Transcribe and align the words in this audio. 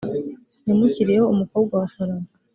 yamushyiriye 0.67 1.21
umukobwa 1.33 1.73
wa 1.81 1.87
farawo 1.93 2.27